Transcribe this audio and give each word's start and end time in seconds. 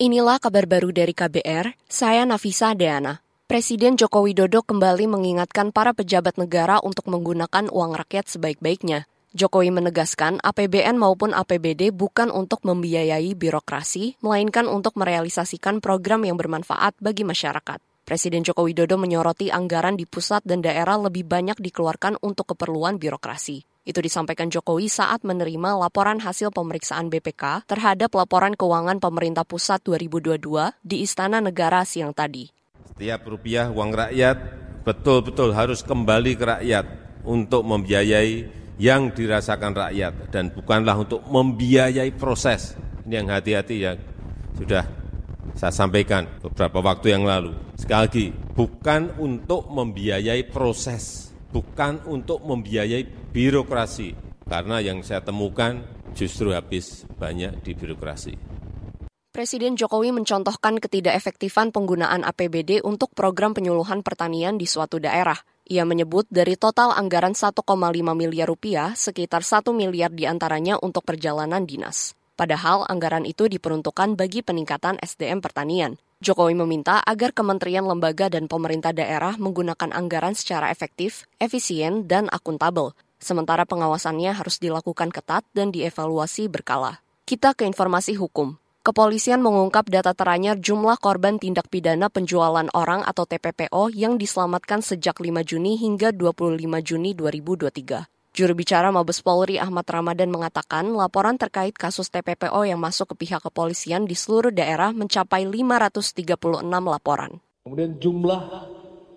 Inilah 0.00 0.40
kabar 0.40 0.64
baru 0.64 0.96
dari 0.96 1.12
KBR, 1.12 1.76
saya 1.84 2.24
Nafisa 2.24 2.72
Deana. 2.72 3.20
Presiden 3.44 4.00
Joko 4.00 4.24
Widodo 4.24 4.64
kembali 4.64 5.04
mengingatkan 5.04 5.76
para 5.76 5.92
pejabat 5.92 6.40
negara 6.40 6.80
untuk 6.80 7.04
menggunakan 7.12 7.68
uang 7.68 7.92
rakyat 8.00 8.24
sebaik-baiknya. 8.32 9.04
Jokowi 9.36 9.68
menegaskan 9.68 10.40
APBN 10.40 10.96
maupun 10.96 11.36
APBD 11.36 11.92
bukan 11.92 12.32
untuk 12.32 12.64
membiayai 12.64 13.36
birokrasi, 13.36 14.16
melainkan 14.24 14.72
untuk 14.72 14.96
merealisasikan 14.96 15.84
program 15.84 16.24
yang 16.24 16.40
bermanfaat 16.40 16.96
bagi 16.96 17.28
masyarakat. 17.28 17.76
Presiden 18.08 18.40
Joko 18.40 18.64
Widodo 18.64 18.96
menyoroti 18.96 19.52
anggaran 19.52 20.00
di 20.00 20.08
pusat 20.08 20.40
dan 20.48 20.64
daerah 20.64 20.96
lebih 20.96 21.28
banyak 21.28 21.60
dikeluarkan 21.60 22.16
untuk 22.24 22.56
keperluan 22.56 22.96
birokrasi. 22.96 23.69
Itu 23.80 24.04
disampaikan 24.04 24.52
Jokowi 24.52 24.92
saat 24.92 25.24
menerima 25.24 25.80
laporan 25.80 26.20
hasil 26.20 26.52
pemeriksaan 26.52 27.08
BPK 27.08 27.64
terhadap 27.64 28.12
laporan 28.12 28.52
keuangan 28.52 29.00
pemerintah 29.00 29.48
pusat 29.48 29.80
2022 29.88 30.36
di 30.84 31.00
Istana 31.00 31.40
Negara 31.40 31.88
siang 31.88 32.12
tadi. 32.12 32.52
Setiap 32.92 33.24
rupiah 33.24 33.72
uang 33.72 33.96
rakyat 33.96 34.36
betul-betul 34.84 35.56
harus 35.56 35.80
kembali 35.80 36.32
ke 36.36 36.44
rakyat 36.44 36.84
untuk 37.24 37.64
membiayai 37.64 38.60
yang 38.76 39.16
dirasakan 39.16 39.72
rakyat 39.72 40.28
dan 40.28 40.52
bukanlah 40.52 41.00
untuk 41.00 41.24
membiayai 41.24 42.12
proses. 42.16 42.76
Ini 43.08 43.24
yang 43.24 43.28
hati-hati 43.32 43.76
ya 43.80 43.96
sudah 44.60 44.84
saya 45.56 45.72
sampaikan 45.72 46.28
beberapa 46.44 46.84
waktu 46.84 47.16
yang 47.16 47.24
lalu. 47.24 47.56
Sekali 47.80 48.00
lagi, 48.04 48.26
bukan 48.52 49.16
untuk 49.16 49.72
membiayai 49.72 50.44
proses 50.52 51.29
bukan 51.50 52.02
untuk 52.06 52.42
membiayai 52.46 53.30
birokrasi, 53.34 54.14
karena 54.46 54.82
yang 54.82 55.02
saya 55.02 55.22
temukan 55.22 55.82
justru 56.14 56.50
habis 56.50 57.06
banyak 57.18 57.62
di 57.62 57.74
birokrasi. 57.74 58.34
Presiden 59.30 59.78
Jokowi 59.78 60.10
mencontohkan 60.10 60.82
ketidakefektifan 60.82 61.70
penggunaan 61.70 62.26
APBD 62.26 62.82
untuk 62.82 63.14
program 63.14 63.54
penyuluhan 63.54 64.02
pertanian 64.02 64.58
di 64.58 64.66
suatu 64.66 64.98
daerah. 64.98 65.38
Ia 65.70 65.86
menyebut 65.86 66.26
dari 66.26 66.58
total 66.58 66.90
anggaran 66.90 67.38
1,5 67.38 67.54
miliar 68.18 68.50
rupiah, 68.50 68.90
sekitar 68.98 69.46
1 69.46 69.70
miliar 69.70 70.10
di 70.10 70.26
antaranya 70.26 70.82
untuk 70.82 71.06
perjalanan 71.06 71.62
dinas. 71.62 72.18
Padahal 72.34 72.82
anggaran 72.90 73.22
itu 73.22 73.46
diperuntukkan 73.46 74.18
bagi 74.18 74.42
peningkatan 74.42 74.98
SDM 74.98 75.38
pertanian. 75.38 75.94
Jokowi 76.20 76.52
meminta 76.52 77.00
agar 77.00 77.32
kementerian 77.32 77.88
lembaga 77.88 78.28
dan 78.28 78.44
pemerintah 78.44 78.92
daerah 78.92 79.40
menggunakan 79.40 79.88
anggaran 79.88 80.36
secara 80.36 80.68
efektif, 80.68 81.24
efisien, 81.40 82.04
dan 82.04 82.28
akuntabel, 82.28 82.92
sementara 83.16 83.64
pengawasannya 83.64 84.36
harus 84.36 84.60
dilakukan 84.60 85.08
ketat 85.16 85.48
dan 85.56 85.72
dievaluasi 85.72 86.52
berkala. 86.52 87.00
Kita 87.24 87.56
ke 87.56 87.64
informasi 87.64 88.20
hukum. 88.20 88.60
Kepolisian 88.84 89.40
mengungkap 89.40 89.88
data 89.88 90.12
teranyar 90.12 90.60
jumlah 90.60 91.00
korban 91.00 91.40
tindak 91.40 91.72
pidana 91.72 92.12
penjualan 92.12 92.68
orang 92.76 93.00
atau 93.00 93.24
TPPO 93.24 93.88
yang 93.88 94.20
diselamatkan 94.20 94.84
sejak 94.84 95.16
5 95.24 95.24
Juni 95.48 95.80
hingga 95.80 96.12
25 96.12 96.60
Juni 96.84 97.16
2023. 97.16 98.19
Juru 98.30 98.54
bicara 98.54 98.94
Mabes 98.94 99.26
Polri 99.26 99.58
Ahmad 99.58 99.82
Ramadan 99.90 100.30
mengatakan 100.30 100.86
laporan 100.94 101.34
terkait 101.34 101.74
kasus 101.74 102.14
TPPO 102.14 102.62
yang 102.62 102.78
masuk 102.78 103.10
ke 103.12 103.26
pihak 103.26 103.42
kepolisian 103.42 104.06
di 104.06 104.14
seluruh 104.14 104.54
daerah 104.54 104.94
mencapai 104.94 105.42
536 105.50 106.38
laporan. 106.62 107.42
Kemudian 107.66 107.98
jumlah 107.98 108.42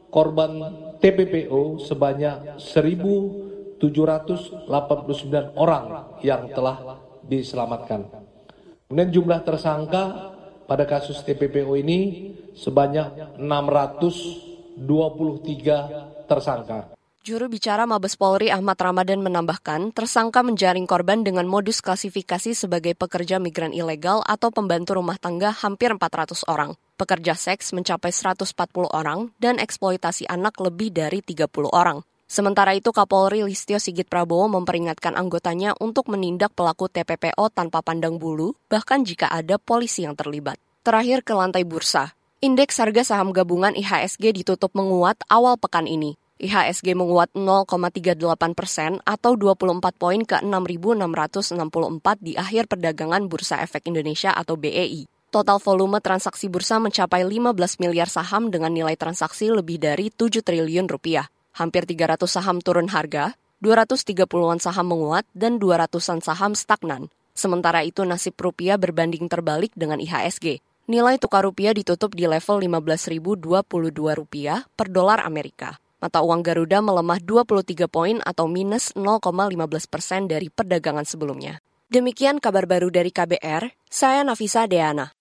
korban 0.09 0.51
TPPO 0.97 1.77
sebanyak 1.85 2.57
1.789 2.57 3.85
orang 5.61 6.17
yang 6.25 6.49
telah 6.49 6.97
diselamatkan. 7.21 8.09
Kemudian 8.89 9.13
jumlah 9.13 9.45
tersangka 9.45 10.33
pada 10.65 10.89
kasus 10.89 11.21
TPPO 11.21 11.69
ini 11.77 12.33
sebanyak 12.57 13.37
623 13.37 16.25
tersangka. 16.25 16.97
Juru 17.23 17.47
bicara 17.47 17.87
Mabes 17.87 18.19
Polri 18.19 18.51
Ahmad 18.51 18.75
Ramadan 18.75 19.23
menambahkan, 19.23 19.95
tersangka 19.95 20.43
menjaring 20.43 20.83
korban 20.83 21.23
dengan 21.23 21.47
modus 21.47 21.79
klasifikasi 21.79 22.51
sebagai 22.51 22.99
pekerja 22.99 23.39
migran 23.39 23.71
ilegal 23.71 24.19
atau 24.27 24.51
pembantu 24.51 24.99
rumah 24.99 25.15
tangga 25.15 25.55
hampir 25.55 25.87
400 25.95 26.43
orang, 26.51 26.75
pekerja 26.99 27.31
seks 27.31 27.71
mencapai 27.71 28.11
140 28.11 28.91
orang, 28.91 29.31
dan 29.39 29.55
eksploitasi 29.55 30.27
anak 30.27 30.59
lebih 30.59 30.91
dari 30.91 31.23
30 31.23 31.47
orang. 31.71 32.03
Sementara 32.27 32.75
itu, 32.75 32.91
Kapolri 32.91 33.39
Listio 33.47 33.79
Sigit 33.79 34.11
Prabowo 34.11 34.51
memperingatkan 34.59 35.15
anggotanya 35.15 35.79
untuk 35.79 36.11
menindak 36.11 36.51
pelaku 36.51 36.91
TPPO 36.91 37.55
tanpa 37.55 37.79
pandang 37.79 38.19
bulu, 38.19 38.51
bahkan 38.67 39.07
jika 39.07 39.31
ada 39.31 39.55
polisi 39.55 40.03
yang 40.03 40.19
terlibat. 40.19 40.59
Terakhir 40.83 41.23
ke 41.23 41.31
lantai 41.31 41.63
bursa. 41.63 42.19
Indeks 42.43 42.83
harga 42.83 43.15
saham 43.15 43.31
gabungan 43.31 43.71
IHSG 43.79 44.43
ditutup 44.43 44.75
menguat 44.75 45.23
awal 45.31 45.55
pekan 45.55 45.87
ini. 45.87 46.19
IHSG 46.41 46.97
menguat 46.97 47.29
0,38 47.37 48.17
persen 48.57 48.97
atau 49.05 49.37
24 49.37 49.79
poin 49.95 50.21
ke 50.25 50.41
6.664 50.41 51.57
di 52.19 52.33
akhir 52.33 52.65
perdagangan 52.67 53.29
Bursa 53.29 53.61
Efek 53.61 53.85
Indonesia 53.85 54.33
atau 54.33 54.57
BEI. 54.57 55.05
Total 55.33 55.57
volume 55.57 55.97
transaksi 55.97 56.45
bursa 56.45 56.77
mencapai 56.77 57.25
15 57.25 57.81
miliar 57.81 58.05
saham 58.05 58.53
dengan 58.53 58.69
nilai 58.69 58.93
transaksi 58.93 59.49
lebih 59.49 59.81
dari 59.81 60.13
7 60.13 60.45
triliun 60.45 60.85
rupiah. 60.85 61.25
Hampir 61.57 61.89
300 61.89 62.29
saham 62.29 62.61
turun 62.61 62.85
harga, 62.89 63.33
230-an 63.65 64.61
saham 64.61 64.93
menguat, 64.93 65.25
dan 65.33 65.57
200-an 65.57 66.21
saham 66.21 66.53
stagnan. 66.53 67.09
Sementara 67.33 67.81
itu 67.81 68.05
nasib 68.05 68.37
rupiah 68.37 68.77
berbanding 68.77 69.25
terbalik 69.25 69.73
dengan 69.73 69.97
IHSG. 69.97 70.61
Nilai 70.85 71.17
tukar 71.17 71.49
rupiah 71.49 71.73
ditutup 71.73 72.13
di 72.13 72.29
level 72.29 72.61
15.022 72.61 73.41
rupiah 74.13 74.61
per 74.77 74.93
dolar 74.93 75.25
Amerika. 75.25 75.81
Mata 76.03 76.19
uang 76.19 76.43
Garuda 76.43 76.83
melemah 76.83 77.15
23 77.23 77.87
poin 77.87 78.19
atau 78.27 78.51
minus 78.51 78.91
0,15 78.91 79.55
persen 79.87 80.27
dari 80.27 80.51
perdagangan 80.51 81.07
sebelumnya. 81.07 81.63
Demikian 81.87 82.43
kabar 82.43 82.67
baru 82.67 82.91
dari 82.91 83.07
KBR, 83.07 83.71
saya 83.87 84.27
Nafisa 84.27 84.67
Deana. 84.67 85.15